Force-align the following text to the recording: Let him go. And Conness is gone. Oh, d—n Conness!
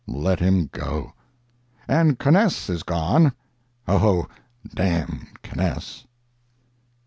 Let 0.07 0.39
him 0.39 0.65
go. 0.71 1.13
And 1.87 2.17
Conness 2.17 2.71
is 2.71 2.81
gone. 2.81 3.33
Oh, 3.87 4.25
d—n 4.73 5.27
Conness! 5.43 6.05